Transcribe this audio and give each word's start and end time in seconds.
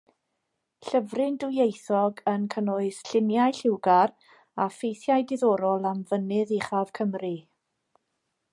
Llyfryn 0.85 1.35
dwyieithog 1.43 2.23
yn 2.31 2.47
cynnwys 2.55 3.01
lluniau 3.09 3.53
lliwgar 3.59 4.15
a 4.65 4.67
ffeithiau 4.77 5.27
diddorol 5.33 5.89
am 5.91 6.01
fynydd 6.13 6.55
uchaf 6.61 6.95
Cymru. 7.01 7.33